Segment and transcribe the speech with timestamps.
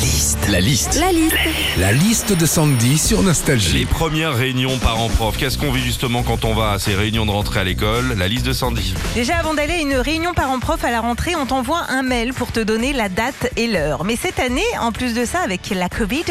[0.00, 0.48] liste.
[0.48, 0.94] La liste.
[1.00, 1.34] La liste.
[1.78, 3.84] La liste de Sandy sur Les Nostalgie.
[3.84, 5.36] premières réunions parents-prof.
[5.36, 8.14] Qu'est-ce qu'on vit justement quand on va à ces réunions de rentrée à l'école?
[8.16, 8.94] La liste de Sandy.
[9.14, 12.50] Déjà avant d'aller à une réunion parents-prof à la rentrée, on t'envoie un mail pour
[12.52, 14.04] te donner la date et l'heure.
[14.04, 16.24] Mais cette année, en plus de ça, avec la Covid,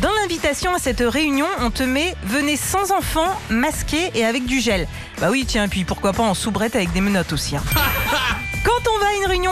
[0.00, 4.60] dans l'invitation à cette réunion, on te met venez sans enfants, masqués et avec du
[4.60, 4.86] gel.
[5.20, 7.56] Bah oui, tiens, puis pourquoi pas en soubrette avec des menottes aussi.
[7.56, 7.62] hein.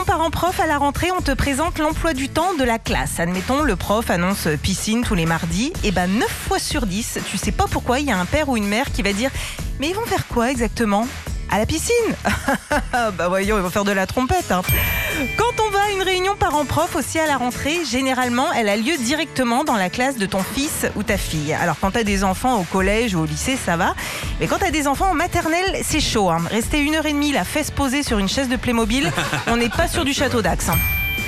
[0.07, 3.19] On va à la rentrée, on te présente l'emploi du temps de la classe.
[3.19, 5.73] Admettons, le prof annonce piscine tous les mardis.
[5.83, 8.49] Et ben 9 fois sur 10, tu sais pas pourquoi, il y a un père
[8.49, 9.31] ou une mère qui va dire
[9.79, 11.07] Mais ils vont faire quoi exactement?
[11.51, 11.93] À la piscine
[13.17, 14.51] Bah voyons, ils vont faire de la trompette.
[14.51, 14.61] hein.
[15.37, 18.97] Quand on va à une réunion parents-prof aussi à la rentrée, généralement, elle a lieu
[18.97, 21.53] directement dans la classe de ton fils ou ta fille.
[21.53, 23.95] Alors quand t'as des enfants au collège ou au lycée, ça va.
[24.39, 26.29] Mais quand t'as des enfants en maternelle, c'est chaud.
[26.29, 26.41] hein.
[26.49, 29.09] Rester une heure et demie, la fesse posée sur une chaise de Playmobil,
[29.47, 30.69] on n'est pas sur du château d'Axe.
[30.69, 30.77] hein.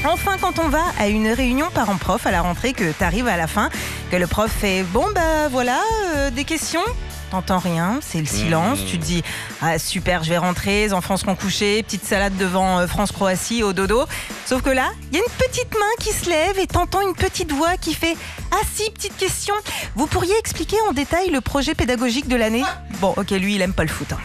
[0.05, 3.47] Enfin, quand on va à une réunion parents-prof à la rentrée, que t'arrives à la
[3.47, 3.69] fin,
[4.11, 5.79] que le prof fait Bon, bah voilà,
[6.15, 6.83] euh, des questions?
[7.29, 8.79] T'entends rien, c'est le silence.
[8.89, 9.21] Tu te dis
[9.61, 13.73] Ah, super, je vais rentrer, les enfants seront couchés, petite salade devant euh, France-Croatie au
[13.73, 14.05] dodo.
[14.45, 17.15] Sauf que là, il y a une petite main qui se lève et t'entends une
[17.15, 18.15] petite voix qui fait
[18.51, 19.53] Ah, si, petite question.
[19.95, 22.63] Vous pourriez expliquer en détail le projet pédagogique de l'année?
[23.01, 24.07] Bon, ok, lui, il aime pas le foot.
[24.13, 24.17] hein.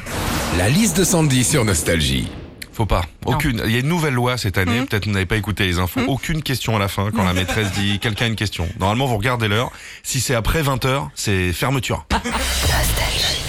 [0.56, 2.30] La liste de Sandy sur Nostalgie.
[2.74, 3.02] Faut pas.
[3.26, 3.60] Aucune.
[3.66, 4.80] Il y a une nouvelle loi cette année.
[4.80, 4.86] Mhm.
[4.86, 6.00] Peut-être vous n'avez pas écouté les infos.
[6.08, 8.66] Aucune question à la fin quand la maîtresse dit quelqu'un a une question.
[8.80, 9.70] Normalement, vous regardez l'heure.
[10.02, 12.06] Si c'est après 20h, c'est fermeture.